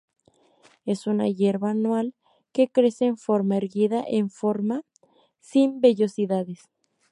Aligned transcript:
Es 0.87 1.05
una 1.05 1.27
hierba 1.29 1.69
anual 1.69 2.15
que 2.53 2.67
crece 2.69 3.05
en 3.05 3.17
forma 3.17 3.57
erguida 3.57 4.03
en 4.07 4.31
forma, 4.31 4.81
sin 5.39 5.79
vellosidades. 5.79 6.63